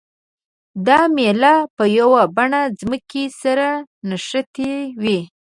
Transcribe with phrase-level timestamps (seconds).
[0.87, 3.67] دا میله په یوه بڼه ځمکې سره
[4.09, 5.19] نښتې وي.